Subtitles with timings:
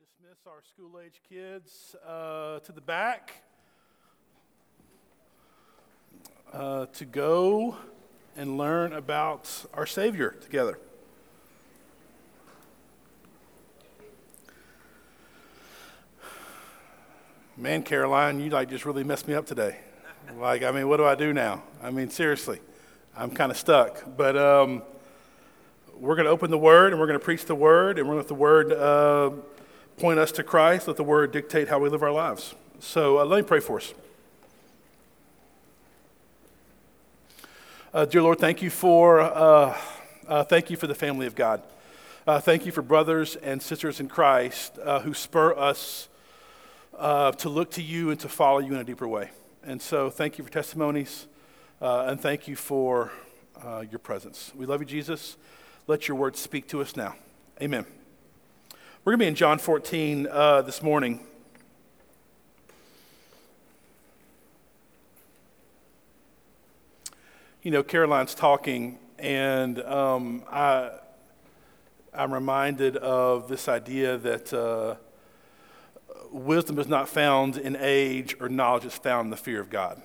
[0.00, 3.42] dismiss our school age kids uh, to the back
[6.54, 7.76] uh, to go
[8.34, 10.78] and learn about our Savior together.
[17.58, 19.76] Man, Caroline, you like just really messed me up today.
[20.38, 21.62] Like, I mean, what do I do now?
[21.82, 22.60] I mean, seriously,
[23.16, 24.16] I'm kind of stuck.
[24.16, 24.82] But um,
[25.98, 28.14] we're going to open the Word and we're going to preach the Word, and we're
[28.14, 29.30] going to let the Word uh,
[30.00, 32.54] point us to Christ, let the Word dictate how we live our lives.
[32.78, 33.92] So uh, let me pray for us.
[37.92, 39.78] Uh, dear Lord, thank you for uh,
[40.26, 41.62] uh, thank you for the family of God.
[42.26, 46.08] Uh, thank you for brothers and sisters in Christ uh, who spur us
[46.98, 49.30] to look to you and to follow you in a deeper way.
[49.62, 51.26] And so, thank you for testimonies,
[51.80, 53.12] and thank you for
[53.90, 54.50] your presence.
[54.56, 55.36] We love you, Jesus.
[55.86, 57.16] Let your word speak to us now.
[57.60, 57.99] Amen.
[59.02, 61.20] We're going to be in John 14 uh, this morning.
[67.62, 70.90] You know, Caroline's talking, and um, I,
[72.12, 74.96] I'm reminded of this idea that uh,
[76.30, 80.02] wisdom is not found in age or knowledge is found in the fear of God.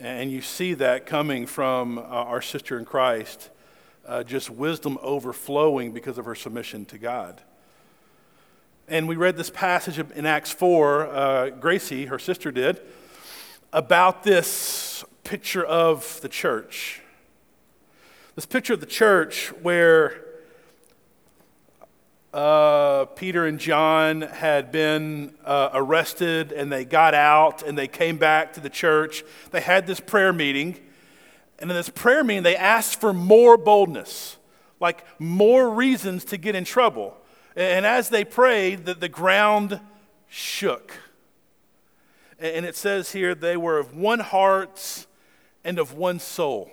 [0.00, 3.50] And you see that coming from uh, our sister in Christ
[4.06, 7.40] uh, just wisdom overflowing because of her submission to God.
[8.86, 12.80] And we read this passage in Acts 4, uh, Gracie, her sister, did,
[13.72, 17.00] about this picture of the church.
[18.34, 20.22] This picture of the church where
[22.34, 28.18] uh, Peter and John had been uh, arrested and they got out and they came
[28.18, 29.24] back to the church.
[29.52, 30.80] They had this prayer meeting
[31.58, 34.36] and in this prayer meeting, they asked for more boldness,
[34.80, 37.16] like more reasons to get in trouble.
[37.56, 39.80] And as they prayed, the, the ground
[40.28, 40.92] shook.
[42.38, 45.06] And it says here, they were of one heart
[45.62, 46.70] and of one soul.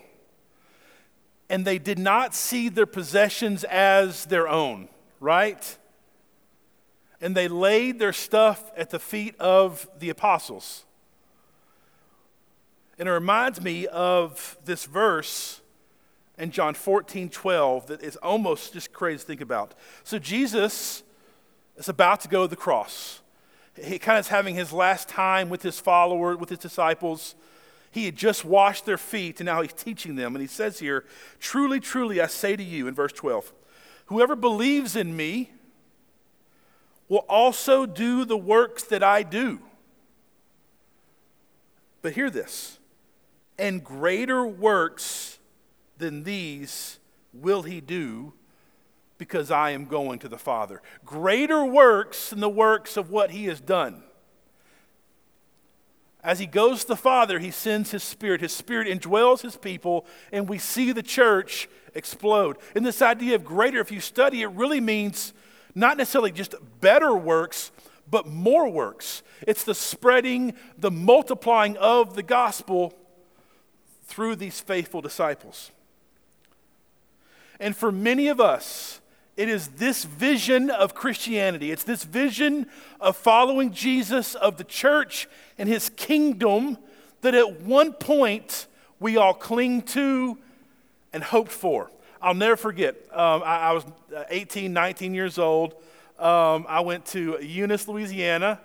[1.49, 4.89] And they did not see their possessions as their own,
[5.19, 5.77] right?
[7.21, 10.85] And they laid their stuff at the feet of the apostles.
[13.01, 15.59] And it reminds me of this verse
[16.37, 19.73] in John 14, 12 that is almost just crazy to think about.
[20.03, 21.01] So Jesus
[21.77, 23.21] is about to go to the cross.
[23.75, 27.33] He kind of is having his last time with his followers, with his disciples.
[27.89, 30.35] He had just washed their feet, and now he's teaching them.
[30.35, 31.03] And he says here,
[31.39, 33.51] Truly, truly, I say to you, in verse 12,
[34.05, 35.49] whoever believes in me
[37.09, 39.59] will also do the works that I do.
[42.03, 42.77] But hear this
[43.61, 45.37] and greater works
[45.99, 46.99] than these
[47.31, 48.33] will he do
[49.19, 50.81] because I am going to the Father.
[51.05, 54.01] Greater works than the works of what he has done.
[56.23, 58.41] As he goes to the Father, he sends his Spirit.
[58.41, 62.57] His Spirit indwells his people, and we see the church explode.
[62.75, 65.33] And this idea of greater, if you study it, really means
[65.75, 67.71] not necessarily just better works,
[68.09, 69.21] but more works.
[69.47, 72.97] It's the spreading, the multiplying of the gospel
[74.11, 75.71] through these faithful disciples.
[77.61, 78.99] And for many of us,
[79.37, 81.71] it is this vision of Christianity.
[81.71, 82.67] It's this vision
[82.99, 86.77] of following Jesus, of the church and his kingdom
[87.21, 88.67] that at one point
[88.99, 90.37] we all cling to
[91.13, 91.89] and hoped for.
[92.21, 93.85] I'll never forget, um, I, I, was
[94.29, 95.73] 18, 19 years old.
[96.19, 98.59] Um, I went to Eunice, Louisiana,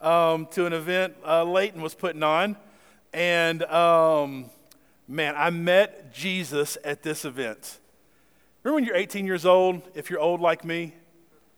[0.00, 2.56] um, to an event uh, Leighton was putting on.
[3.12, 4.46] And um,
[5.08, 7.78] man, I met Jesus at this event.
[8.62, 10.94] Remember when you're 18 years old, if you're old like me?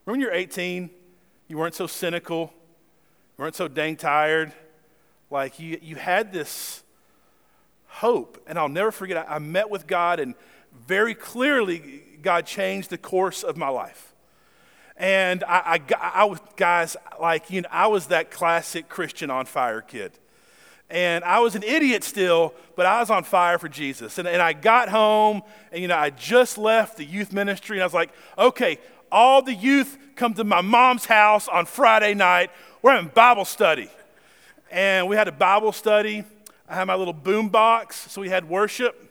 [0.05, 0.89] Remember when you're 18,
[1.47, 2.53] you weren't so cynical,
[3.37, 4.53] you weren't so dang tired.
[5.31, 6.83] Like you, you had this
[7.87, 8.41] hope.
[8.47, 10.35] And I'll never forget, I, I met with God, and
[10.87, 14.13] very clearly, God changed the course of my life.
[14.97, 19.45] And I, I, I was, guys, like, you know, I was that classic Christian on
[19.45, 20.11] fire kid.
[20.89, 24.17] And I was an idiot still, but I was on fire for Jesus.
[24.17, 27.83] And, and I got home, and you know, I just left the youth ministry, and
[27.83, 28.79] I was like, okay,
[29.11, 32.51] all the youth come to my mom's house on Friday night.
[32.81, 33.89] We're having Bible study.
[34.71, 36.23] And we had a Bible study.
[36.67, 39.05] I had my little boom box, so we had worship.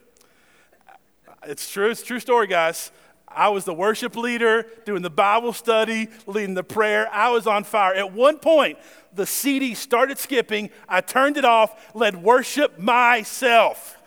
[1.44, 2.90] It's true, it's true story, guys.
[3.26, 7.08] I was the worship leader, doing the Bible study, leading the prayer.
[7.12, 7.94] I was on fire.
[7.94, 8.78] At one point,
[9.18, 10.70] the CD started skipping.
[10.88, 13.98] I turned it off, led worship myself.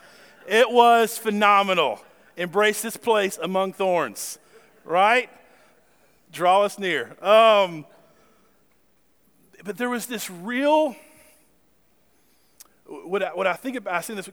[0.48, 2.02] It was phenomenal.
[2.38, 4.40] Embrace this place among thorns,
[4.86, 5.30] right?
[6.32, 7.16] Draw us near.
[7.22, 7.86] Um,
[9.66, 10.96] but there was this real,
[12.86, 14.30] what I, what I think about, I see this,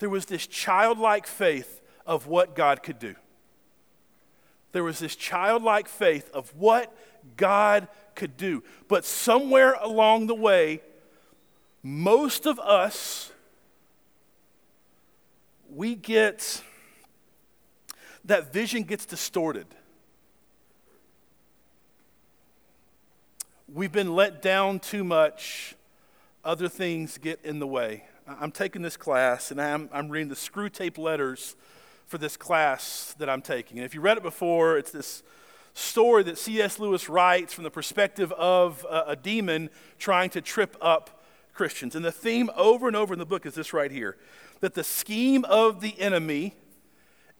[0.00, 3.14] there was this childlike faith of what God could do.
[4.72, 6.92] There was this childlike faith of what
[7.36, 8.64] God could do.
[8.88, 10.80] But somewhere along the way,
[11.82, 13.30] most of us,
[15.72, 16.62] we get,
[18.24, 19.66] that vision gets distorted.
[23.72, 25.74] We've been let down too much,
[26.44, 28.04] other things get in the way.
[28.26, 31.54] I'm taking this class and I'm, I'm reading the Screwtape letters
[32.06, 33.78] for this class that I'm taking.
[33.78, 35.22] And if you read it before, it's this
[35.76, 36.78] story that C.S.
[36.78, 39.68] Lewis writes from the perspective of a, a demon
[39.98, 41.94] trying to trip up Christians.
[41.94, 44.16] And the theme over and over in the book is this right here
[44.60, 46.54] that the scheme of the enemy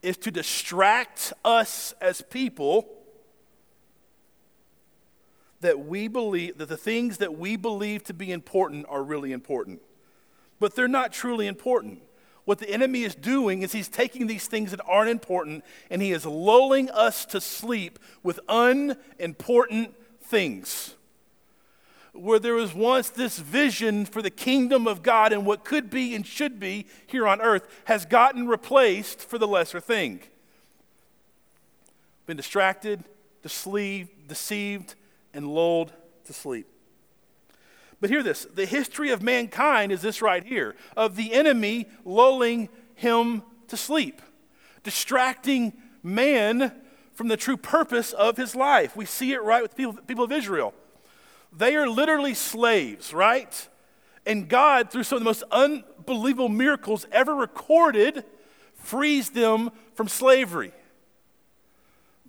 [0.02, 2.86] is to distract us as people
[5.60, 9.80] that we believe that the things that we believe to be important are really important
[10.60, 12.02] but they're not truly important
[12.46, 16.12] what the enemy is doing is he's taking these things that aren't important and he
[16.12, 20.94] is lulling us to sleep with unimportant things.
[22.12, 26.14] Where there was once this vision for the kingdom of God and what could be
[26.14, 30.20] and should be here on earth has gotten replaced for the lesser thing.
[32.26, 33.02] Been distracted,
[33.42, 34.94] deceived, deceived
[35.34, 35.92] and lulled
[36.26, 36.68] to sleep.
[38.00, 42.68] But hear this the history of mankind is this right here of the enemy lulling
[42.94, 44.22] him to sleep,
[44.82, 45.72] distracting
[46.02, 46.72] man
[47.12, 48.94] from the true purpose of his life.
[48.94, 50.74] We see it right with the people, people of Israel.
[51.52, 53.68] They are literally slaves, right?
[54.26, 58.24] And God, through some of the most unbelievable miracles ever recorded,
[58.74, 60.72] frees them from slavery.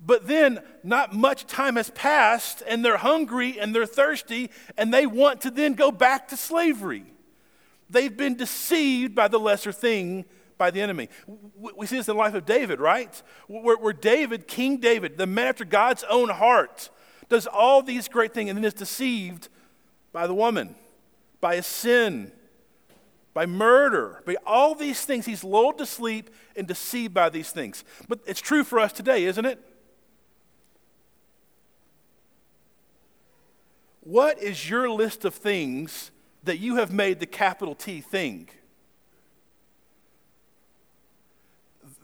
[0.08, 5.06] But then, not much time has passed, and they're hungry and they're thirsty, and they
[5.06, 7.04] want to then go back to slavery.
[7.90, 10.24] They've been deceived by the lesser thing,
[10.58, 11.10] by the enemy.
[11.62, 13.22] We see this in the life of David, right?
[13.48, 16.90] Where, where David, King David, the man after God's own heart,
[17.28, 19.50] does all these great things and then is deceived
[20.14, 20.76] by the woman,
[21.42, 22.32] by a sin,
[23.34, 25.26] by murder, by all these things.
[25.26, 27.84] He's lulled to sleep and deceived by these things.
[28.08, 29.62] But it's true for us today, isn't it?
[34.08, 36.12] What is your list of things
[36.46, 38.48] that you have made the capital T thing?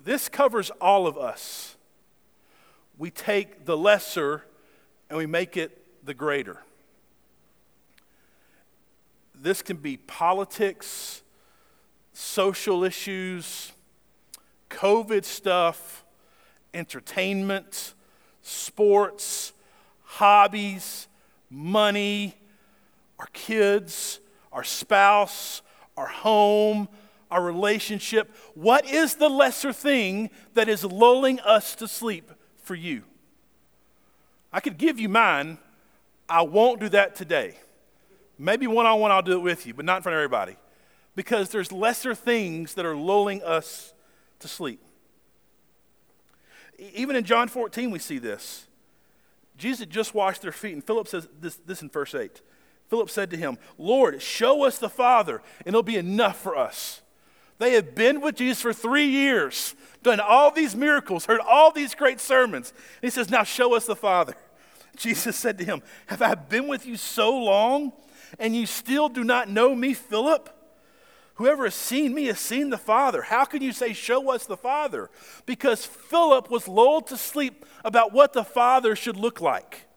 [0.03, 1.77] This covers all of us.
[2.97, 4.43] We take the lesser
[5.09, 6.57] and we make it the greater.
[9.33, 11.21] This can be politics,
[12.11, 13.71] social issues,
[14.69, 16.03] COVID stuff,
[16.73, 17.93] entertainment,
[18.41, 19.53] sports,
[20.03, 21.07] hobbies
[21.53, 22.35] money,
[23.19, 24.19] our kids,
[24.51, 25.61] our spouse,
[25.95, 26.89] our home,
[27.29, 28.35] our relationship.
[28.55, 33.03] What is the lesser thing that is lulling us to sleep for you?
[34.51, 35.57] I could give you mine.
[36.27, 37.55] I won't do that today.
[38.37, 40.57] Maybe one on one I'll do it with you, but not in front of everybody.
[41.15, 43.93] Because there's lesser things that are lulling us
[44.39, 44.81] to sleep.
[46.77, 48.67] Even in John 14, we see this.
[49.57, 52.41] Jesus had just washed their feet, and Philip says this, this in verse 8.
[52.89, 57.01] Philip said to him, Lord, show us the Father, and it'll be enough for us.
[57.59, 61.95] They had been with Jesus for three years, done all these miracles, heard all these
[61.95, 62.71] great sermons.
[63.01, 64.35] And he says, Now show us the Father.
[64.97, 67.93] Jesus said to him, Have I been with you so long,
[68.39, 70.49] and you still do not know me, Philip?
[71.35, 73.23] Whoever has seen me has seen the Father.
[73.23, 75.09] How can you say, Show us the Father?
[75.45, 79.87] Because Philip was lulled to sleep about what the Father should look like.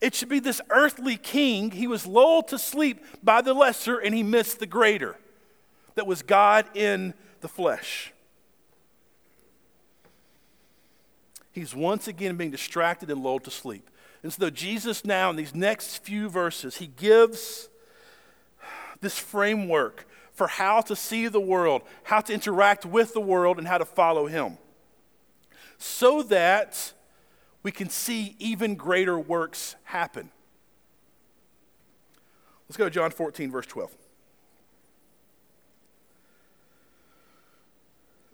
[0.00, 1.70] It should be this earthly king.
[1.70, 5.16] He was lulled to sleep by the lesser and he missed the greater
[5.94, 8.12] that was God in the flesh.
[11.52, 13.88] He's once again being distracted and lulled to sleep.
[14.22, 17.68] And so, Jesus now, in these next few verses, he gives
[19.00, 23.66] this framework for how to see the world, how to interact with the world, and
[23.66, 24.58] how to follow Him.
[25.78, 26.92] So that
[27.62, 30.30] we can see even greater works happen.
[32.68, 33.96] Let's go to John 14, verse 12.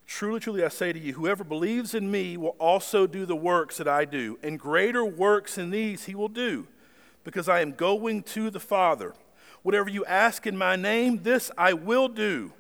[0.06, 3.78] Truly, truly, I say to you, whoever believes in me will also do the works
[3.78, 6.66] that I do, and greater works than these he will do,
[7.24, 9.14] because I am going to the Father.
[9.62, 12.52] Whatever you ask in my name, this I will do,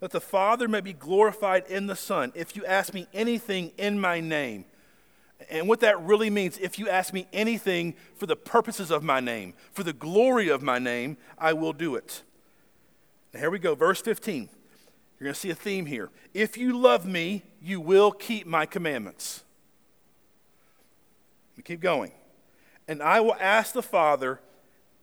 [0.00, 2.32] that the Father may be glorified in the Son.
[2.34, 4.64] If you ask me anything in my name,
[5.50, 9.20] And what that really means, if you ask me anything for the purposes of my
[9.20, 12.22] name, for the glory of my name, I will do it.
[13.32, 14.48] Now here we go, verse 15.
[15.18, 16.10] You're going to see a theme here.
[16.34, 19.44] If you love me, you will keep my commandments.
[21.56, 22.12] We keep going.
[22.88, 24.40] And I will ask the Father,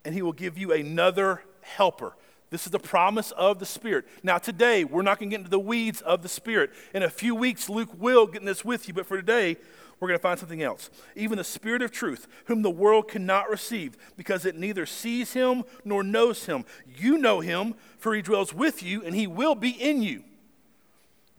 [0.06, 2.16] and he will give you another helper.
[2.50, 4.06] This is the promise of the Spirit.
[4.22, 6.72] Now, today, we're not going to get into the weeds of the Spirit.
[6.94, 9.58] In a few weeks, Luke will get in this with you, but for today,
[10.00, 10.90] we're going to find something else.
[11.16, 15.64] Even the Spirit of truth, whom the world cannot receive, because it neither sees him
[15.84, 16.66] nor knows him.
[16.86, 20.24] You know him, for he dwells with you, and he will be in you.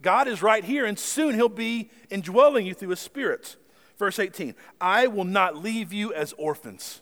[0.01, 3.55] God is right here, and soon he'll be indwelling you through his Spirit.
[3.97, 7.01] Verse 18 I will not leave you as orphans,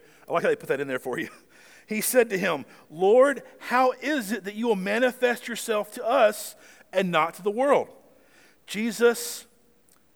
[0.27, 1.29] I like how they put that in there for you.
[1.87, 6.55] He said to him, Lord, how is it that you will manifest yourself to us
[6.93, 7.89] and not to the world.
[8.67, 9.45] Jesus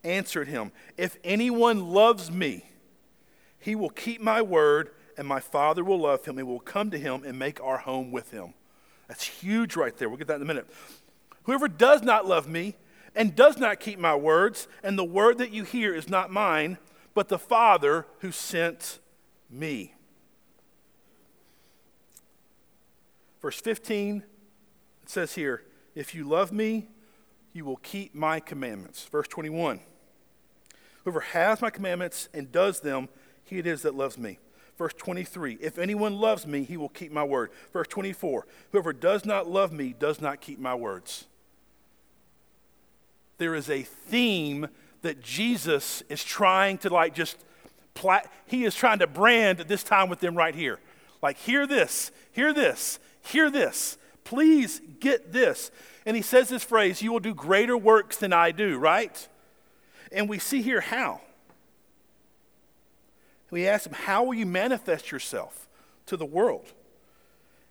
[0.03, 2.65] answered him, If anyone loves me,
[3.59, 6.99] he will keep my word, and my Father will love him, and will come to
[6.99, 8.53] him and make our home with him.
[9.07, 10.09] That's huge right there.
[10.09, 10.67] We'll get that in a minute.
[11.43, 12.75] Whoever does not love me
[13.15, 16.77] and does not keep my words, and the word that you hear is not mine,
[17.13, 18.99] but the Father who sent
[19.49, 19.94] me.
[23.45, 24.23] Verse 15,
[25.03, 25.61] it says here,
[25.93, 26.87] if you love me,
[27.53, 29.05] you will keep my commandments.
[29.05, 29.81] Verse 21
[31.03, 33.07] Whoever has my commandments and does them,
[33.43, 34.39] he it is that loves me.
[34.79, 37.51] Verse 23 If anyone loves me, he will keep my word.
[37.71, 41.27] Verse 24 Whoever does not love me does not keep my words.
[43.37, 44.69] There is a theme
[45.03, 47.37] that Jesus is trying to, like, just,
[47.93, 50.79] plat- he is trying to brand this time with them right here.
[51.21, 53.97] Like, hear this, hear this, hear this.
[54.23, 55.71] Please get this.
[56.05, 59.27] And he says this phrase, You will do greater works than I do, right?
[60.11, 61.21] And we see here how.
[63.51, 65.67] We ask him, How will you manifest yourself
[66.07, 66.73] to the world?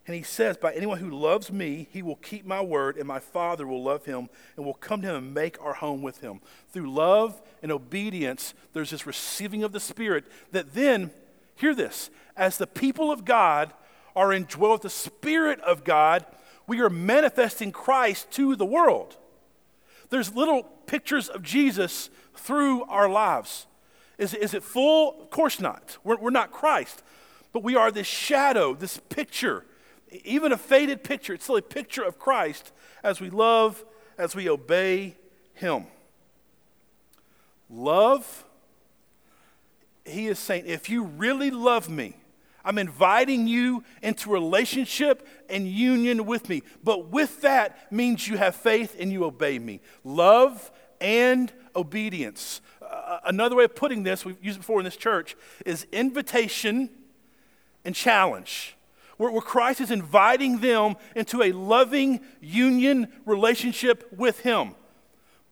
[0.07, 3.19] And he says, By anyone who loves me, he will keep my word, and my
[3.21, 6.41] Father will love him and will come to him and make our home with him.
[6.73, 11.11] Through love and obedience, there's this receiving of the Spirit that then,
[11.57, 13.73] hear this, as the people of God
[14.17, 16.25] are indwelt with the Spirit of God,
[16.67, 19.17] we are manifesting Christ to the world.
[20.11, 23.67] There's little pictures of Jesus through our lives.
[24.19, 25.21] Is, is it full?
[25.23, 25.99] Of course not.
[26.05, 27.03] We're, we're not Christ.
[27.53, 29.65] But we are this shadow, this picture,
[30.25, 31.35] even a faded picture.
[31.35, 33.85] It's still a picture of Christ as we love,
[34.19, 35.17] as we obey
[35.55, 35.87] Him.
[37.69, 38.45] Love,
[40.05, 42.15] He is saying, if you really love me,
[42.65, 46.63] I'm inviting you into relationship and union with me.
[46.83, 49.81] But with that means you have faith and you obey me.
[50.03, 52.63] Love and obedience.
[52.81, 56.89] Uh, another way of putting this, we've used it before in this church, is invitation
[57.85, 58.77] and challenge.
[59.19, 64.75] Where, where Christ is inviting them into a loving union relationship with Him.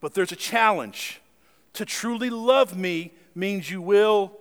[0.01, 1.21] But there's a challenge.
[1.73, 4.33] To truly love me means you will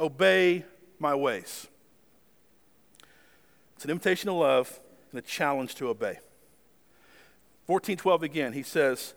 [0.00, 0.64] obey
[0.98, 1.68] my ways.
[3.84, 6.18] It's an invitation to love and a challenge to obey.
[7.66, 9.12] 1412 again, he says,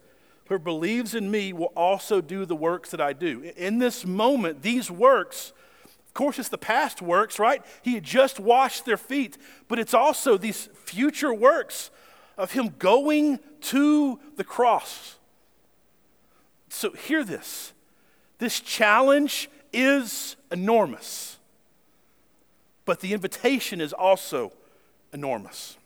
[0.48, 3.50] Whoever believes in me will also do the works that I do.
[3.56, 5.54] In this moment, these works,
[6.06, 7.64] of course, it's the past works, right?
[7.82, 9.38] He had just washed their feet,
[9.70, 11.90] but it's also these future works
[12.38, 15.16] of him going to the cross.
[16.68, 17.72] So, hear this
[18.38, 21.37] this challenge is enormous
[22.88, 24.54] but the invitation is also
[25.12, 25.78] enormous.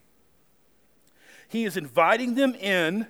[1.50, 3.08] He is inviting them in,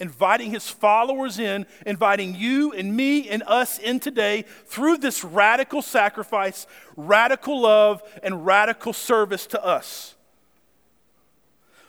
[0.00, 5.82] inviting his followers in, inviting you and me and us in today through this radical
[5.82, 10.16] sacrifice, radical love, and radical service to us.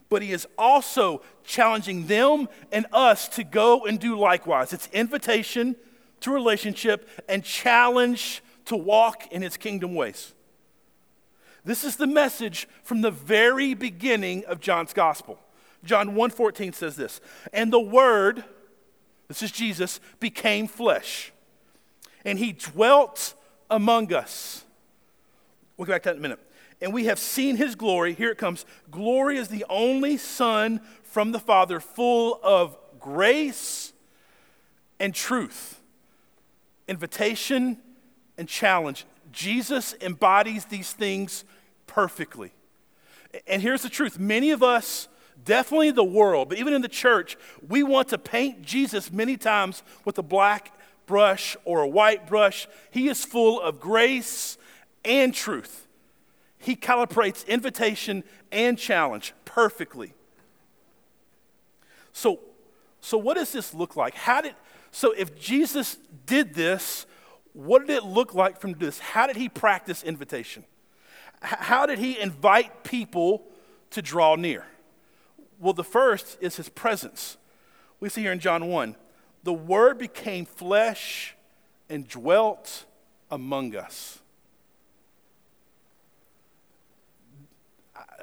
[0.10, 4.74] But he is also challenging them and us to go and do likewise.
[4.74, 5.78] It's invitation
[6.20, 10.34] to relationship and challenge to walk in his kingdom ways.
[11.64, 15.40] This is the message from the very beginning of John's gospel.
[15.84, 17.22] John 1:14 says this,
[17.54, 18.44] "And the word,
[19.28, 21.32] this is Jesus, became flesh
[22.26, 23.34] and he dwelt
[23.70, 24.64] among us.
[25.78, 26.40] We'll get back to that in a minute.
[26.82, 28.14] And we have seen his glory.
[28.14, 28.66] Here it comes.
[28.90, 33.94] Glory is the only Son from the Father, full of grace
[35.00, 35.80] and truth,
[36.88, 37.78] invitation
[38.38, 39.06] and challenge.
[39.32, 41.46] Jesus embodies these things
[41.88, 42.52] perfectly.
[43.48, 45.08] And here's the truth many of us,
[45.44, 49.84] definitely the world, but even in the church, we want to paint Jesus many times
[50.06, 50.74] with a black
[51.06, 52.68] brush or a white brush.
[52.90, 54.58] He is full of grace
[55.04, 55.88] and truth.
[56.58, 60.14] He calibrates invitation and challenge perfectly.
[62.14, 62.40] So,
[63.00, 64.14] so what does this look like?
[64.14, 64.56] How did
[64.92, 67.06] so if Jesus did this,
[67.54, 69.00] what did it look like from this?
[69.00, 70.64] How did he practice invitation?
[71.42, 73.44] How did he invite people
[73.92, 74.66] to draw near?
[75.60, 77.38] Well, the first is his presence.
[78.00, 78.96] We see here in John 1
[79.44, 81.36] the Word became flesh
[81.90, 82.86] and dwelt
[83.30, 84.20] among us.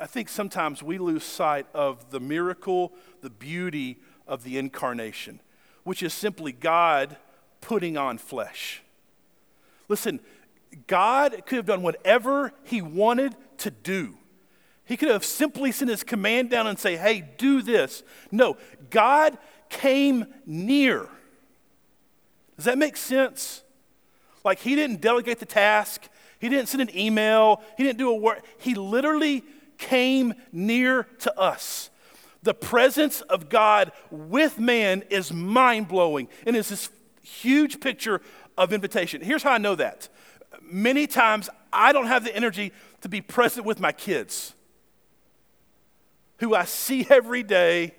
[0.00, 5.40] I think sometimes we lose sight of the miracle, the beauty of the incarnation,
[5.82, 7.16] which is simply God
[7.60, 8.82] putting on flesh.
[9.88, 10.20] Listen,
[10.86, 14.14] God could have done whatever he wanted to do.
[14.84, 18.02] He could have simply sent his command down and say, hey, do this.
[18.30, 18.56] No,
[18.90, 19.36] God
[19.68, 21.08] came near.
[22.56, 23.62] Does that make sense?
[24.44, 28.16] Like he didn't delegate the task, he didn't send an email, he didn't do a
[28.16, 28.44] work.
[28.58, 29.44] He literally
[29.76, 31.90] came near to us.
[32.42, 36.88] The presence of God with man is mind blowing and is this
[37.22, 38.22] huge picture
[38.58, 39.22] of invitation.
[39.22, 40.08] Here's how I know that.
[40.60, 44.54] Many times I don't have the energy to be present with my kids
[46.38, 47.94] who I see every day.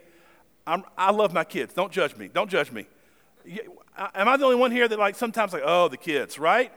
[0.68, 1.74] I love my kids.
[1.74, 2.30] Don't judge me.
[2.32, 2.86] Don't judge me.
[3.98, 6.72] Am I the only one here that, like, sometimes, like, oh, the kids, right?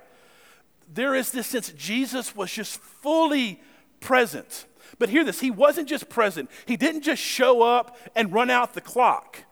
[0.92, 3.60] There is this sense Jesus was just fully
[4.00, 4.66] present.
[4.98, 8.74] But hear this He wasn't just present, He didn't just show up and run out
[8.74, 9.44] the clock.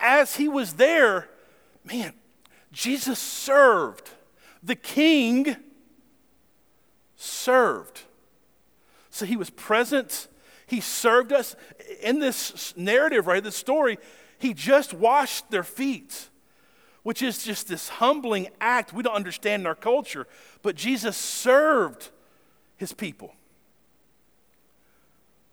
[0.00, 1.28] As He was there,
[1.84, 2.14] man,
[2.72, 4.10] Jesus served.
[4.62, 5.56] The King
[7.16, 8.02] served.
[9.10, 10.28] So He was present
[10.66, 11.56] he served us.
[12.02, 13.98] In this narrative, right, this story,
[14.38, 16.28] he just washed their feet,
[17.02, 20.26] which is just this humbling act we don't understand in our culture.
[20.62, 22.10] But Jesus served
[22.76, 23.34] his people.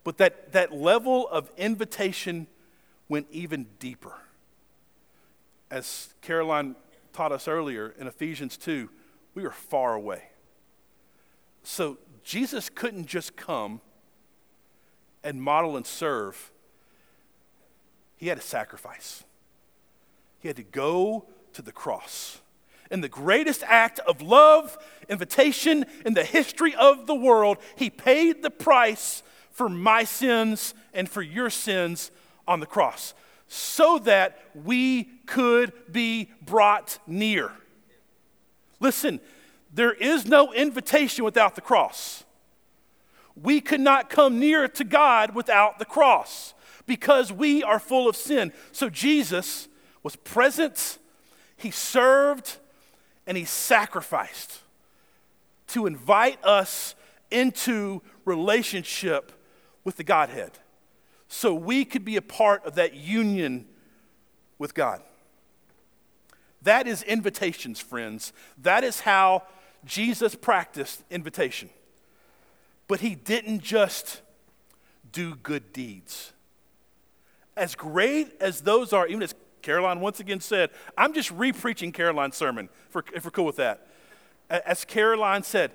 [0.04, 2.47] But that, that level of invitation
[3.08, 4.13] went even deeper.
[5.69, 6.76] As Caroline
[7.13, 8.89] taught us earlier in Ephesians 2,
[9.36, 10.23] we were far away.
[11.63, 13.82] So Jesus couldn't just come
[15.23, 16.52] and model and serve,
[18.17, 19.23] he had to sacrifice.
[20.39, 22.41] He had to go to the cross.
[22.91, 28.43] In the greatest act of love, invitation in the history of the world, he paid
[28.43, 32.12] the price for my sins and for your sins
[32.47, 33.13] on the cross
[33.54, 37.52] so that we could be brought near.
[38.80, 39.20] Listen,
[39.72, 42.24] there is no invitation without the cross.
[43.36, 46.56] We could not come near to God without the cross
[46.88, 48.52] because we are full of sin.
[48.72, 49.68] So Jesus
[50.02, 50.98] was present,
[51.56, 52.58] he served,
[53.28, 54.62] and he sacrificed
[55.68, 56.96] to invite us
[57.30, 59.32] into relationship
[59.84, 60.58] with the Godhead
[61.34, 63.65] so we could be a part of that union
[64.60, 65.02] with God.
[66.62, 68.34] That is invitations, friends.
[68.62, 69.41] That is how
[69.84, 71.72] Jesus practiced invitation.
[72.88, 74.22] But he didn't just
[75.12, 76.34] do good deeds.
[77.58, 82.38] As great as those are, even as Caroline once again said, I'm just re-preaching Caroline's
[82.38, 82.69] sermon,
[83.13, 83.88] if we're cool with that.
[84.52, 85.72] As Caroline said,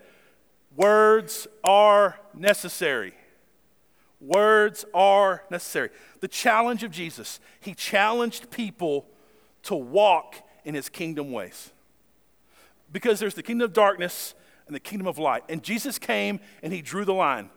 [0.76, 3.14] words are necessary.
[4.20, 5.90] Words are necessary.
[6.20, 9.06] The challenge of Jesus, he challenged people
[9.64, 11.70] to walk in his kingdom ways.
[12.90, 14.34] Because there's the kingdom of darkness
[14.66, 15.44] and the kingdom of light.
[15.48, 17.50] And Jesus came and he drew the line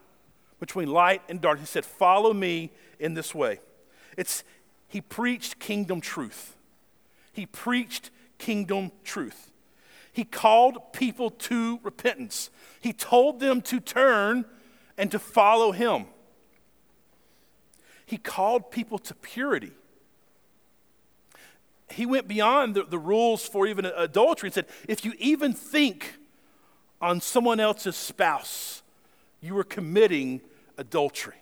[0.60, 1.60] between light and dark.
[1.60, 3.60] He said, Follow me in this way.
[4.17, 4.43] It's,
[4.88, 6.56] he preached kingdom truth.
[7.34, 9.52] He preached kingdom truth.
[10.13, 12.50] He called people to repentance.
[12.82, 14.45] He told them to turn
[14.97, 16.06] and to follow him.
[18.12, 19.71] He called people to purity.
[21.89, 26.15] He went beyond the, the rules for even adultery and said, if you even think
[27.00, 28.84] on someone else's spouse,
[29.39, 30.41] you were committing
[30.78, 31.38] adultery.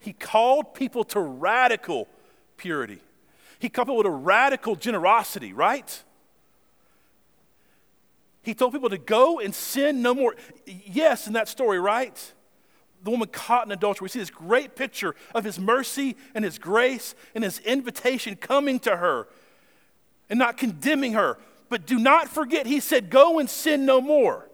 [0.00, 2.08] He called people to radical
[2.56, 2.98] purity.
[3.60, 6.02] He called people to radical generosity, right?
[8.42, 10.34] He told people to go and sin no more.
[10.66, 12.32] Yes, in that story, right?
[13.02, 14.06] The woman caught in adultery.
[14.06, 18.80] We see this great picture of his mercy and his grace and his invitation coming
[18.80, 19.28] to her
[20.28, 21.38] and not condemning her.
[21.68, 24.50] But do not forget, he said, Go and sin no more.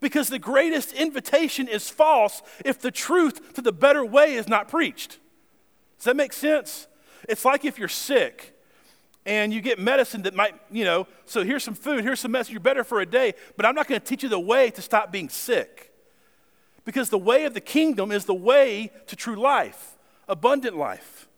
[0.00, 4.68] Because the greatest invitation is false if the truth to the better way is not
[4.68, 5.18] preached.
[5.98, 6.88] Does that make sense?
[7.28, 8.58] It's like if you're sick
[9.24, 12.52] and you get medicine that might, you know, so here's some food, here's some medicine,
[12.52, 14.82] you're better for a day, but I'm not going to teach you the way to
[14.82, 15.91] stop being sick.
[16.84, 19.96] Because the way of the kingdom is the way to true life,
[20.28, 21.28] abundant life.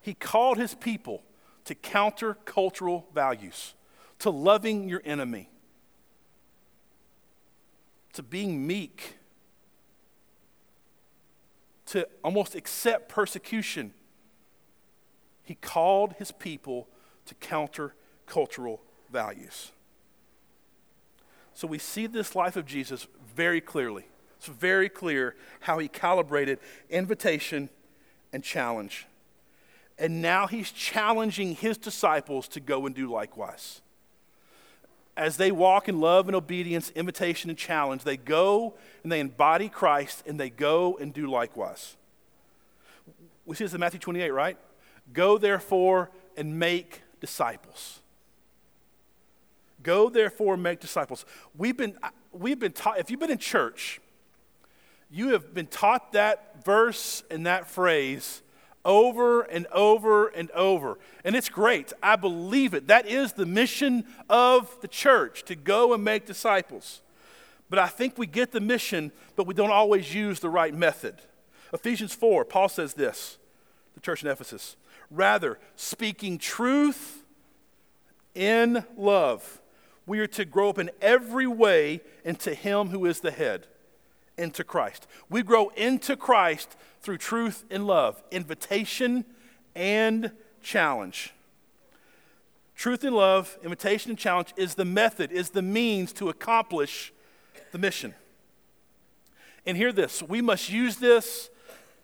[0.00, 1.22] He called his people
[1.64, 3.74] to counter cultural values,
[4.18, 5.48] to loving your enemy,
[8.12, 9.16] to being meek,
[11.86, 13.94] to almost accept persecution.
[15.42, 16.88] He called his people
[17.26, 17.94] to counter
[18.26, 19.72] cultural values.
[21.54, 24.06] So we see this life of Jesus very clearly.
[24.36, 26.58] It's very clear how he calibrated
[26.90, 27.70] invitation
[28.32, 29.06] and challenge.
[29.98, 33.80] And now he's challenging his disciples to go and do likewise
[35.16, 39.68] as they walk in love and obedience, invitation and challenge, they go and they embody
[39.68, 41.96] Christ and they go and do likewise.
[43.46, 44.56] We see this in Matthew 28, right?
[45.12, 48.00] Go therefore and make disciples.
[49.84, 51.24] Go therefore make disciples.
[51.56, 51.96] We've been,
[52.32, 54.00] we've been taught, if you've been in church,
[55.10, 58.42] you have been taught that verse and that phrase
[58.84, 60.98] over and over and over.
[61.24, 61.92] And it's great.
[62.02, 62.88] I believe it.
[62.88, 67.00] That is the mission of the church to go and make disciples.
[67.70, 71.14] But I think we get the mission, but we don't always use the right method.
[71.72, 73.38] Ephesians 4, Paul says this,
[73.94, 74.76] the church in Ephesus.
[75.10, 77.24] Rather, speaking truth
[78.34, 79.60] in love,
[80.06, 83.66] we are to grow up in every way into Him who is the head
[84.36, 85.06] into Christ.
[85.30, 89.24] We grow into Christ through truth and love, invitation
[89.74, 91.32] and challenge.
[92.76, 97.12] Truth and love, invitation and challenge is the method, is the means to accomplish
[97.72, 98.14] the mission.
[99.66, 101.50] And hear this we must use this,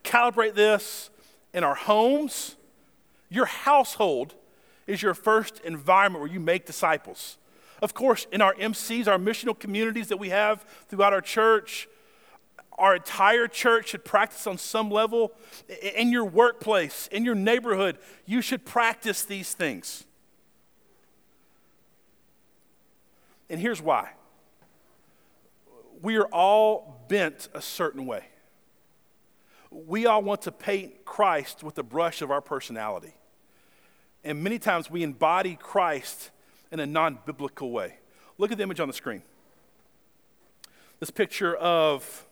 [0.05, 1.11] calibrate this
[1.53, 2.57] in our homes.
[3.29, 4.35] Your household
[4.87, 7.37] is your first environment where you make disciples.
[7.83, 11.89] Of course, in our MCs, our missional communities that we have throughout our church,
[12.79, 15.33] our entire church should practice on some level.
[15.95, 20.05] In your workplace, in your neighborhood, you should practice these things.
[23.49, 24.11] And here's why
[26.03, 28.25] we are all bent a certain way.
[29.71, 33.15] We all want to paint Christ with the brush of our personality.
[34.25, 36.31] And many times we embody Christ
[36.73, 37.97] in a non biblical way.
[38.39, 39.23] Look at the image on the screen.
[40.99, 42.27] This picture of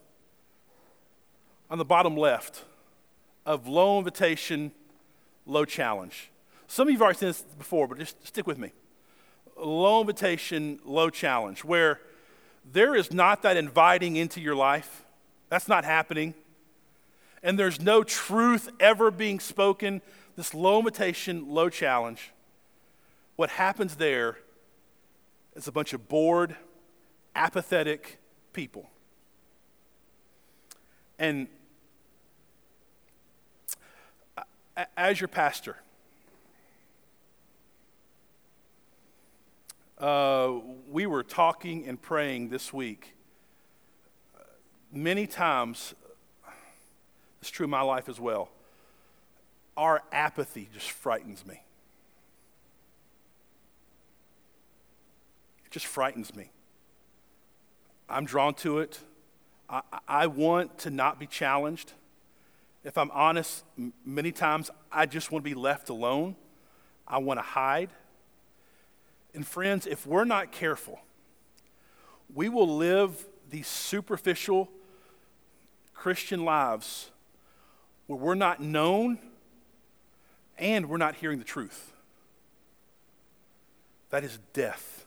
[1.71, 2.65] on the bottom left
[3.45, 4.73] of low invitation,
[5.47, 6.31] low challenge.
[6.67, 8.73] Some of you have already seen this before, but just stick with me.
[9.57, 12.01] Low invitation, low challenge, where
[12.71, 15.05] there is not that inviting into your life.
[15.49, 16.35] That's not happening.
[17.43, 20.03] And there's no truth ever being spoken.
[20.37, 22.33] This low invitation, low challenge.
[23.39, 24.37] What happens there
[25.55, 26.57] is a bunch of bored,
[27.37, 28.19] apathetic
[28.53, 28.91] people.
[31.21, 31.47] And
[34.97, 35.77] as your pastor,
[39.99, 40.55] uh,
[40.91, 43.15] we were talking and praying this week.
[44.93, 45.95] Many times,
[47.41, 48.49] it's true in my life as well,
[49.77, 51.63] our apathy just frightens me.
[55.69, 56.51] It just frightens me.
[58.09, 58.99] I'm drawn to it.
[59.71, 61.93] I, I want to not be challenged
[62.85, 63.65] if I'm honest,
[64.05, 66.37] many times I just want to be left alone.
[67.07, 67.91] I want to hide.
[69.35, 71.01] And friends, if we're not careful,
[72.35, 74.71] we will live these superficial
[75.93, 77.11] Christian lives
[78.07, 79.19] where we're not known
[80.57, 81.93] and we're not hearing the truth.
[84.11, 84.98] That is death.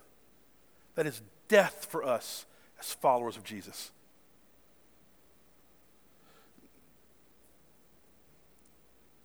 [0.96, 2.46] That is death for us
[2.80, 3.92] as followers of Jesus.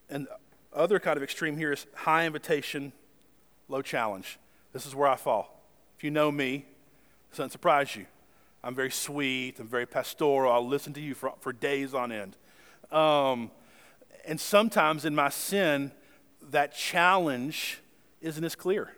[0.09, 0.29] And
[0.73, 2.93] other kind of extreme here is high invitation,
[3.69, 4.39] low challenge.
[4.73, 5.65] This is where I fall.
[5.97, 6.67] If you know me,
[7.31, 8.07] this doesn't surprise you.
[8.63, 12.37] I'm very sweet, I'm very pastoral, I'll listen to you for, for days on end.
[12.91, 13.51] Um,
[14.25, 15.93] and sometimes in my sin,
[16.51, 17.81] that challenge
[18.21, 18.93] isn't as clear.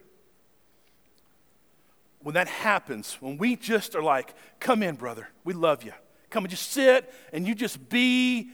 [2.23, 5.93] When that happens, when we just are like, come in, brother, we love you.
[6.31, 8.51] Come and just sit and you just be,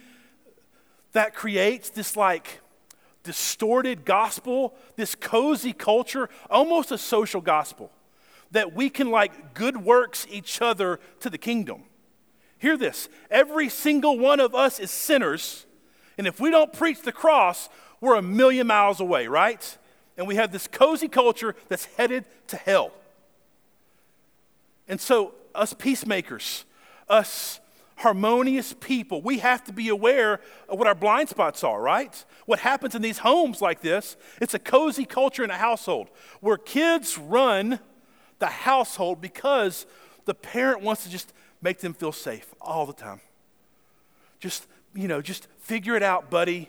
[1.12, 2.60] that creates this like
[3.22, 7.90] distorted gospel, this cozy culture, almost a social gospel,
[8.50, 11.84] that we can like good works each other to the kingdom.
[12.58, 15.66] Hear this every single one of us is sinners,
[16.16, 17.68] and if we don't preach the cross,
[18.00, 19.78] we're a million miles away, right?
[20.16, 22.92] And we have this cozy culture that's headed to hell.
[24.88, 26.64] And so, us peacemakers,
[27.08, 27.60] us
[27.96, 32.24] harmonious people, we have to be aware of what our blind spots are, right?
[32.46, 36.08] What happens in these homes like this, it's a cozy culture in a household
[36.40, 37.78] where kids run
[38.40, 39.86] the household because
[40.24, 43.20] the parent wants to just make them feel safe all the time.
[44.40, 46.68] Just, you know, just figure it out, buddy.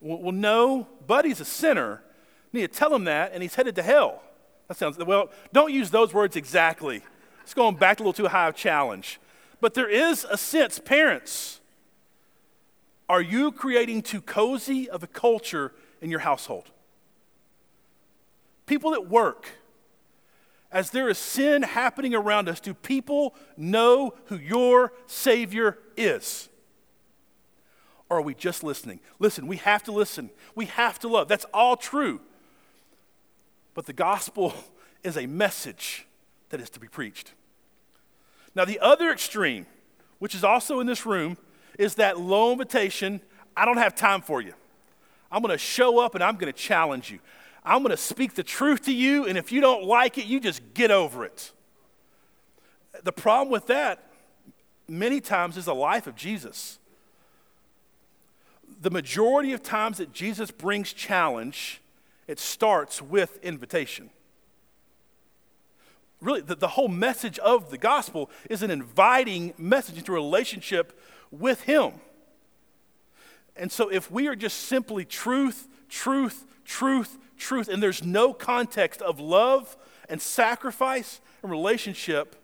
[0.00, 2.02] Well, no, buddy's a sinner.
[2.50, 4.22] You need to tell him that, and he's headed to hell.
[4.68, 7.02] That sounds, well, don't use those words exactly.
[7.42, 9.20] It's going back a little too high of challenge.
[9.60, 11.60] But there is a sense, parents,
[13.08, 16.70] are you creating too cozy of a culture in your household?
[18.66, 19.50] People at work,
[20.70, 26.48] as there is sin happening around us, do people know who your Savior is?
[28.08, 29.00] Or are we just listening?
[29.18, 30.30] Listen, we have to listen.
[30.54, 31.28] We have to love.
[31.28, 32.20] That's all true.
[33.74, 34.54] But the gospel
[35.02, 36.06] is a message
[36.52, 37.32] that is to be preached.
[38.54, 39.66] Now, the other extreme,
[40.18, 41.38] which is also in this room,
[41.78, 43.20] is that low invitation
[43.56, 44.52] I don't have time for you.
[45.30, 47.18] I'm going to show up and I'm going to challenge you.
[47.64, 50.40] I'm going to speak the truth to you, and if you don't like it, you
[50.40, 51.52] just get over it.
[53.02, 54.10] The problem with that,
[54.88, 56.78] many times, is the life of Jesus.
[58.80, 61.80] The majority of times that Jesus brings challenge,
[62.26, 64.10] it starts with invitation
[66.22, 70.98] really the, the whole message of the gospel is an inviting message into relationship
[71.30, 71.92] with Him.
[73.56, 79.02] And so if we are just simply truth, truth, truth, truth, and there's no context
[79.02, 79.76] of love
[80.08, 82.36] and sacrifice and relationship,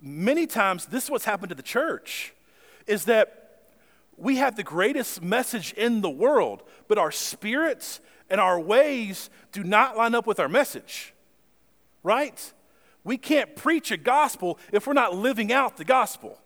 [0.00, 2.34] many times this is what's happened to the church
[2.86, 3.40] is that
[4.16, 9.64] we have the greatest message in the world, but our spirits and our ways do
[9.64, 11.13] not line up with our message
[12.04, 12.52] right?
[13.02, 16.38] We can't preach a gospel if we're not living out the gospel.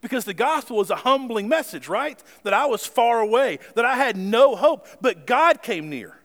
[0.00, 2.22] Because the gospel is a humbling message, right?
[2.44, 6.16] That I was far away, that I had no hope, but God came near.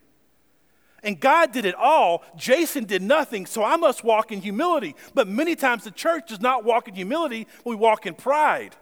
[1.03, 2.23] And God did it all.
[2.35, 4.95] Jason did nothing, so I must walk in humility.
[5.13, 8.75] But many times the church does not walk in humility, we walk in pride.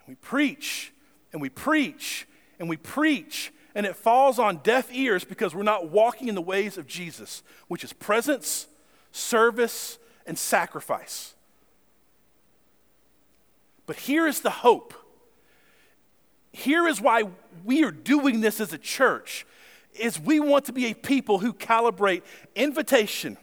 [0.00, 0.92] And we preach
[1.32, 2.26] and we preach
[2.58, 6.42] and we preach and it falls on deaf ears because we're not walking in the
[6.42, 8.66] ways of Jesus, which is presence,
[9.12, 11.34] service, and sacrifice.
[13.86, 14.94] But here is the hope.
[16.52, 17.24] Here is why
[17.64, 19.46] we are doing this as a church
[19.98, 22.22] is we want to be a people who calibrate
[22.54, 23.36] invitation.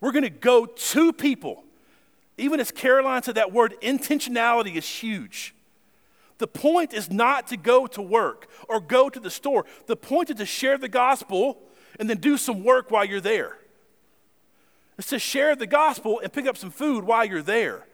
[0.00, 1.64] We're going to go to people.
[2.38, 5.54] Even as Caroline said, that word intentionality is huge.
[6.38, 9.64] The point is not to go to work or go to the store.
[9.86, 11.62] The point is to share the gospel
[11.98, 13.58] and then do some work while you're there.
[14.98, 17.86] It's to share the gospel and pick up some food while you're there.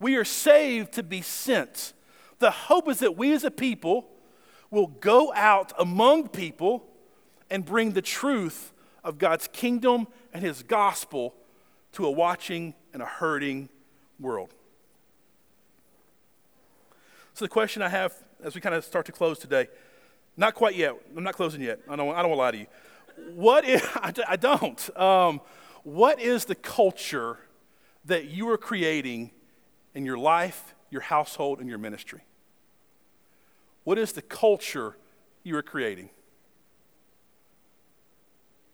[0.00, 1.92] We are saved to be sent.
[2.38, 4.08] The hope is that we as a people
[4.70, 6.84] will go out among people
[7.50, 8.72] and bring the truth
[9.02, 11.34] of God's kingdom and his gospel
[11.92, 13.68] to a watching and a hurting
[14.18, 14.52] world.
[17.34, 19.66] So, the question I have as we kind of start to close today,
[20.36, 21.80] not quite yet, I'm not closing yet.
[21.88, 22.66] I don't, I don't want to lie to you.
[23.34, 24.96] What is, I, I don't.
[24.98, 25.40] Um,
[25.82, 27.38] what is the culture
[28.04, 29.32] that you are creating
[29.94, 32.20] in your life, your household, and your ministry?
[33.82, 34.96] What is the culture
[35.42, 36.10] you are creating?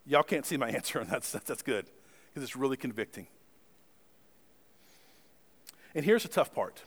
[0.04, 1.86] Y'all can't see my answer, and that's, that's good
[2.28, 3.26] because it's really convicting.
[5.94, 6.82] And here's the tough part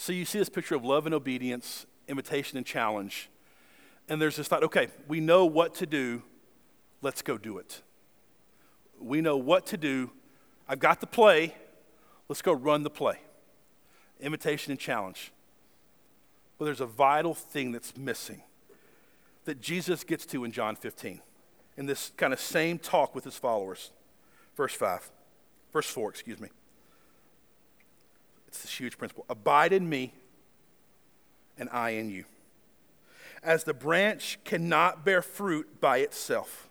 [0.00, 3.28] so you see this picture of love and obedience, invitation and challenge.
[4.08, 6.22] And there's this thought okay, we know what to do,
[7.02, 7.82] let's go do it.
[8.98, 10.10] We know what to do.
[10.66, 11.54] I've got the play,
[12.30, 13.18] let's go run the play.
[14.20, 15.32] Invitation and challenge.
[16.56, 18.40] But there's a vital thing that's missing
[19.44, 21.20] that Jesus gets to in John 15
[21.76, 23.90] in this kind of same talk with his followers.
[24.56, 25.10] Verse 5,
[25.74, 26.48] verse 4, excuse me.
[28.50, 29.24] It's this huge principle.
[29.28, 30.12] Abide in me,
[31.56, 32.24] and I in you.
[33.44, 36.68] As the branch cannot bear fruit by itself,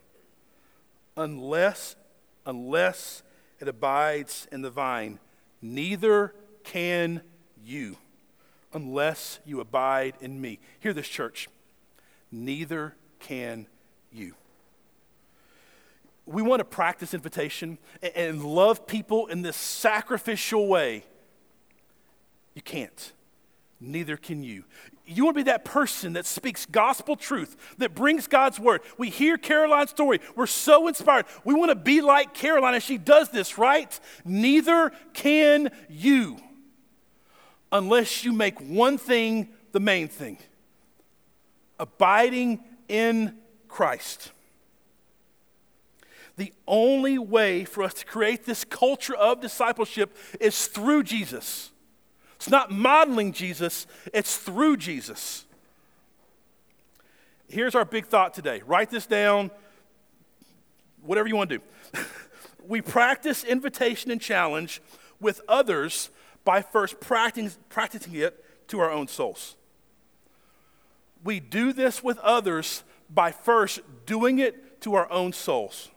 [1.16, 1.96] unless,
[2.44, 3.22] unless
[3.60, 5.18] it abides in the vine,
[5.62, 7.22] neither can
[7.64, 7.96] you,
[8.74, 10.58] unless you abide in me.
[10.80, 11.48] Hear this, church.
[12.30, 13.66] Neither can
[14.12, 14.34] you.
[16.26, 17.78] We want to practice invitation
[18.14, 21.04] and love people in this sacrificial way.
[22.54, 23.12] You can't.
[23.80, 24.64] Neither can you.
[25.06, 28.82] You want to be that person that speaks gospel truth, that brings God's word.
[28.98, 30.20] We hear Caroline's story.
[30.36, 31.24] We're so inspired.
[31.44, 33.98] We want to be like Caroline and she does this, right?
[34.24, 36.38] Neither can you
[37.72, 40.38] unless you make one thing the main thing
[41.78, 43.34] abiding in
[43.66, 44.32] Christ.
[46.36, 51.70] The only way for us to create this culture of discipleship is through Jesus.
[52.40, 55.44] It's not modeling Jesus, it's through Jesus.
[57.48, 58.62] Here's our big thought today.
[58.66, 59.50] Write this down,
[61.02, 62.02] whatever you want to do.
[62.66, 64.80] we practice invitation and challenge
[65.20, 66.08] with others
[66.42, 69.56] by first practicing, it to our own souls.
[71.22, 75.90] We do this with others by first doing it to our own souls.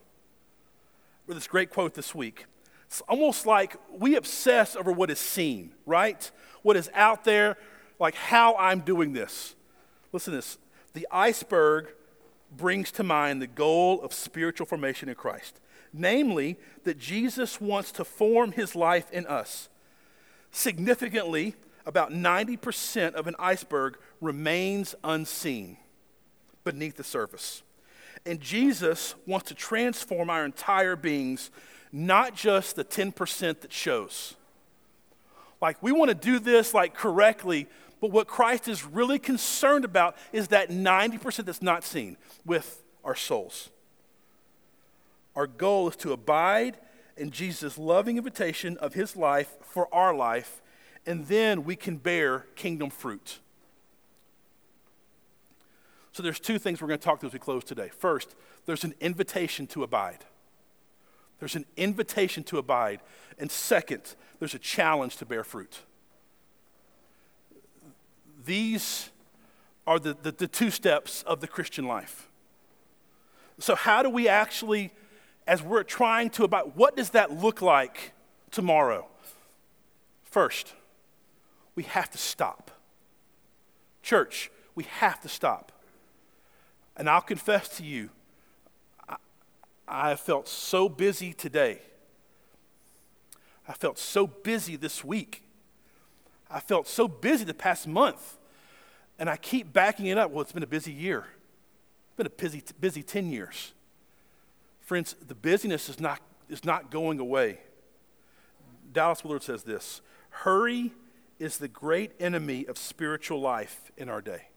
[1.26, 2.48] With this great quote this week
[2.94, 6.30] it's almost like we obsess over what is seen, right?
[6.62, 7.58] What is out there,
[8.00, 9.56] like how I'm doing this.
[10.12, 10.60] Listen to this.
[10.94, 11.88] The iceberg
[12.56, 15.60] brings to mind the goal of spiritual formation in Christ,
[15.92, 19.70] namely, that Jesus wants to form his life in us.
[20.52, 21.56] Significantly,
[21.88, 25.78] about 90% of an iceberg remains unseen
[26.64, 27.64] beneath the surface.
[28.24, 31.50] And Jesus wants to transform our entire beings
[31.94, 34.36] not just the 10% that shows.
[35.62, 37.68] Like, we want to do this like correctly,
[38.02, 43.16] but what Christ is really concerned about is that 90% that's not seen with our
[43.16, 43.70] souls.
[45.36, 46.78] Our goal is to abide
[47.16, 50.62] in Jesus' loving invitation of his life for our life,
[51.06, 53.40] and then we can bear kingdom fruit.
[56.12, 57.90] So there's two things we're going to talk to as we close today.
[57.90, 60.26] First, there's an invitation to abide.
[61.44, 63.02] There's an invitation to abide.
[63.38, 65.80] And second, there's a challenge to bear fruit.
[68.46, 69.10] These
[69.86, 72.30] are the, the, the, two steps of the Christian life.
[73.60, 74.94] So, how do we actually,
[75.46, 78.14] as we're trying to abide, what does that look like
[78.50, 79.06] tomorrow?
[80.24, 80.72] First,
[81.76, 82.72] we have to stop.
[84.02, 85.74] Church, we have to stop.
[86.96, 88.12] And I'll confess to you,
[89.94, 91.80] I have felt so busy today.
[93.68, 95.44] I felt so busy this week.
[96.50, 98.40] I felt so busy the past month.
[99.20, 100.32] And I keep backing it up.
[100.32, 101.28] Well, it's been a busy year.
[102.08, 103.74] It's been a busy, busy 10 years.
[104.82, 107.60] Friends, the busyness is not, is not going away.
[108.92, 110.92] Dallas Willard says this Hurry
[111.38, 114.48] is the great enemy of spiritual life in our day.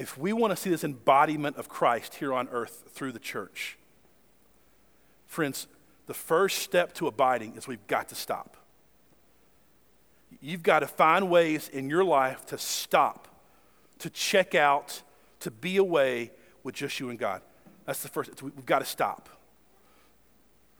[0.00, 3.76] If we want to see this embodiment of Christ here on earth through the church,
[5.26, 5.66] friends,
[6.06, 8.56] the first step to abiding is we've got to stop.
[10.40, 13.28] You've got to find ways in your life to stop,
[13.98, 15.02] to check out,
[15.40, 16.30] to be away
[16.62, 17.42] with just you and God.
[17.84, 18.42] That's the first.
[18.42, 19.28] We've got to stop.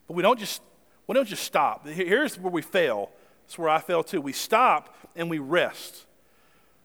[0.06, 0.62] But we don't just
[1.06, 1.86] we don't just stop.
[1.86, 3.10] Here's where we fail.
[3.44, 4.22] It's where I fail too.
[4.22, 6.06] We stop and we rest.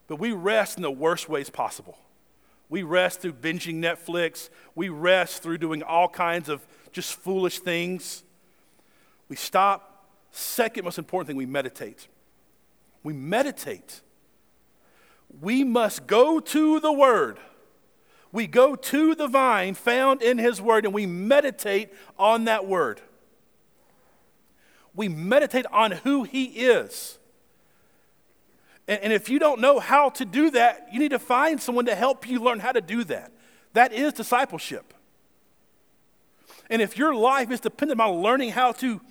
[0.07, 1.97] But we rest in the worst ways possible.
[2.69, 4.49] We rest through binging Netflix.
[4.73, 8.23] We rest through doing all kinds of just foolish things.
[9.29, 9.91] We stop.
[10.31, 12.07] Second most important thing, we meditate.
[13.03, 14.01] We meditate.
[15.41, 17.39] We must go to the Word.
[18.31, 23.01] We go to the vine found in His Word and we meditate on that Word.
[24.93, 27.17] We meditate on who He is.
[28.87, 31.85] And, and if you don't know how to do that, you need to find someone
[31.85, 33.31] to help you learn how to do that.
[33.73, 34.93] That is discipleship.
[36.69, 39.01] And if your life is dependent on learning how to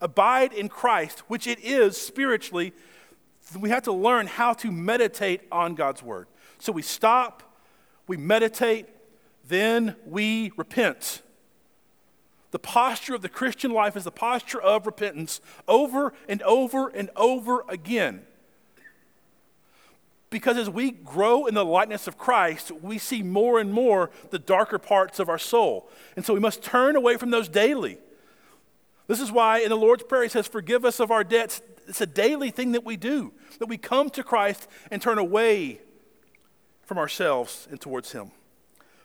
[0.00, 2.72] abide in Christ, which it is spiritually,
[3.58, 6.26] we have to learn how to meditate on God's word.
[6.58, 7.42] So we stop,
[8.06, 8.86] we meditate,
[9.46, 11.22] then we repent.
[12.50, 17.10] The posture of the Christian life is the posture of repentance over and over and
[17.16, 18.26] over again.
[20.30, 24.38] Because as we grow in the likeness of Christ, we see more and more the
[24.38, 25.88] darker parts of our soul.
[26.16, 27.98] And so we must turn away from those daily.
[29.06, 31.62] This is why in the Lord's Prayer he says, Forgive us of our debts.
[31.86, 35.80] It's a daily thing that we do, that we come to Christ and turn away
[36.84, 38.30] from ourselves and towards Him.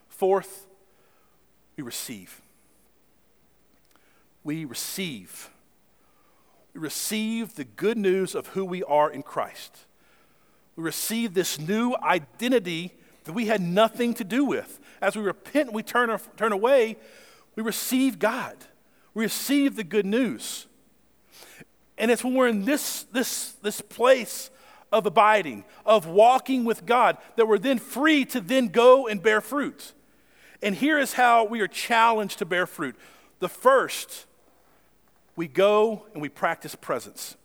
[0.10, 0.68] fourth,
[1.78, 2.42] we receive.
[4.44, 5.50] We receive.
[6.74, 9.86] We receive the good news of who we are in Christ.
[10.76, 12.94] We receive this new identity
[13.26, 14.80] that we had nothing to do with.
[15.02, 16.98] As we repent and we turn, turn away,
[17.56, 18.58] we receive God.
[19.14, 20.68] We receive the good news.
[21.98, 24.50] And it's when we're in this, this, this place
[24.92, 29.42] of abiding, of walking with God, that we're then free to then go and bear
[29.42, 29.94] fruit.
[30.62, 32.96] And here is how we are challenged to bear fruit.
[33.40, 34.26] The first,
[35.36, 37.36] we go and we practice presence.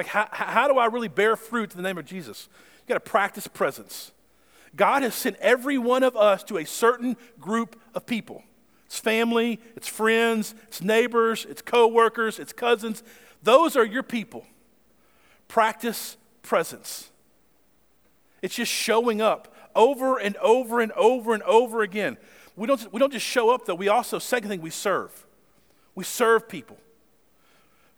[0.00, 2.48] Like, how, how do I really bear fruit in the name of Jesus?
[2.78, 4.12] You got to practice presence.
[4.74, 8.42] God has sent every one of us to a certain group of people.
[8.86, 13.02] It's family, it's friends, it's neighbors, it's coworkers, it's cousins.
[13.42, 14.46] Those are your people.
[15.48, 17.10] Practice presence.
[18.40, 22.16] It's just showing up over and over and over and over again.
[22.56, 23.74] We don't, we don't just show up, though.
[23.74, 25.26] We also, second thing, we serve.
[25.94, 26.78] We serve people.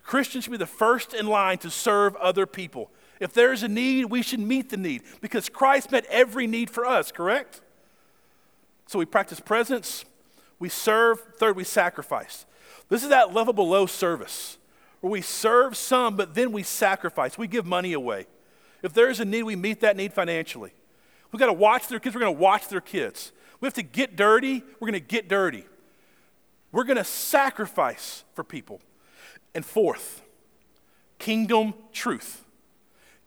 [0.03, 2.91] Christians should be the first in line to serve other people.
[3.19, 6.85] If there's a need, we should meet the need because Christ met every need for
[6.85, 7.61] us, correct?
[8.87, 10.03] So we practice presence,
[10.59, 12.45] we serve, third, we sacrifice.
[12.89, 14.57] This is that level below service
[14.99, 17.37] where we serve some, but then we sacrifice.
[17.37, 18.27] We give money away.
[18.81, 20.71] If there's a need, we meet that need financially.
[21.31, 23.31] We've got to watch their kids, we're going to watch their kids.
[23.59, 25.65] We have to get dirty, we're going to get dirty.
[26.71, 28.81] We're going to sacrifice for people.
[29.55, 30.21] And fourth,
[31.19, 32.43] kingdom truth.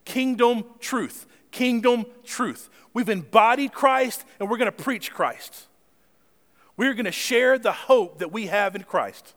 [0.04, 1.26] Kingdom truth.
[1.50, 2.68] Kingdom truth.
[2.92, 5.66] We've embodied Christ and we're going to preach Christ.
[6.76, 9.34] We're going to share the hope that we have in Christ.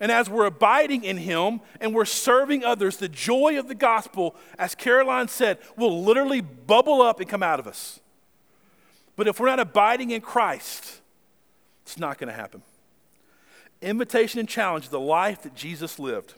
[0.00, 4.34] And as we're abiding in Him and we're serving others, the joy of the gospel,
[4.58, 8.00] as Caroline said, will literally bubble up and come out of us.
[9.14, 11.00] But if we're not abiding in Christ,
[11.82, 12.62] it's not going to happen.
[13.82, 16.34] Invitation and challenge the life that Jesus lived.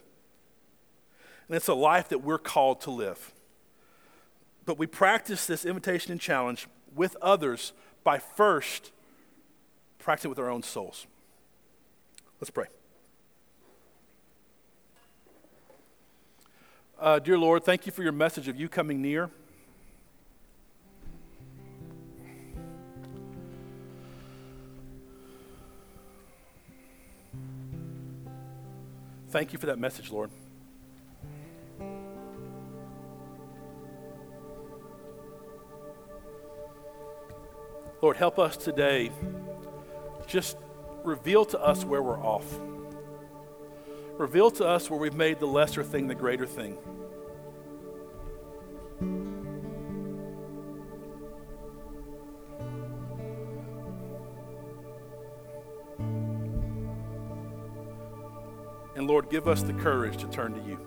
[1.47, 3.33] And it's a life that we're called to live.
[4.65, 7.73] But we practice this invitation and challenge with others
[8.03, 8.93] by first
[9.99, 11.07] practicing with our own souls.
[12.41, 12.67] Let's pray.
[16.99, 19.31] Uh, dear Lord, thank you for your message of you coming near.
[29.35, 30.31] Thank you for that message, Lord.
[38.01, 39.11] Lord, help us today.
[40.29, 40.57] Just
[41.03, 42.45] reveal to us where we're off.
[44.19, 46.79] Reveal to us where we've made the lesser thing the greater thing.
[59.05, 60.79] And Lord, give us the courage to turn to you.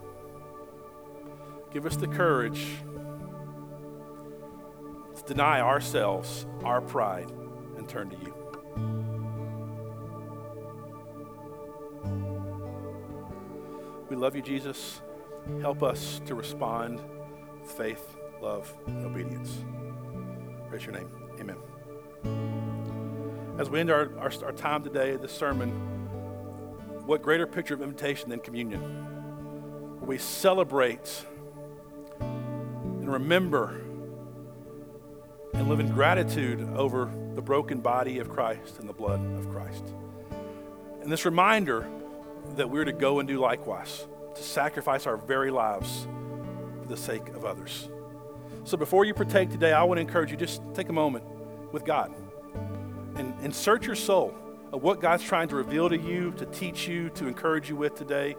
[1.72, 2.66] Give us the courage
[5.14, 7.30] to deny ourselves, our pride,
[7.76, 8.34] and turn to you.
[14.10, 15.00] We love you, Jesus.
[15.60, 17.00] Help us to respond
[17.60, 19.64] with faith, love, and obedience.
[20.68, 21.08] Praise your name.
[21.38, 21.58] Amen.
[23.60, 25.97] As we end our, our, our time today, this sermon,
[27.08, 28.80] what greater picture of invitation than communion?
[29.98, 31.24] Where we celebrate
[32.20, 33.80] and remember
[35.54, 39.84] and live in gratitude over the broken body of Christ and the blood of Christ.
[41.00, 41.88] And this reminder
[42.56, 46.06] that we're to go and do likewise, to sacrifice our very lives
[46.82, 47.88] for the sake of others.
[48.64, 51.24] So before you partake today, I want to encourage you just take a moment
[51.72, 52.14] with God
[53.14, 54.34] and, and search your soul
[54.72, 57.94] of what God's trying to reveal to you, to teach you, to encourage you with
[57.94, 58.36] today,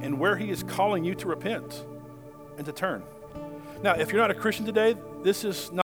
[0.00, 1.84] and where He is calling you to repent
[2.56, 3.02] and to turn.
[3.82, 5.83] Now, if you're not a Christian today, this is not